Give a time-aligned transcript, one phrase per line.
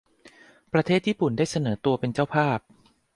[0.73, 2.59] ประเทศญี่ปุ่นได้เสนอตัวเป็นเจ้าภาพ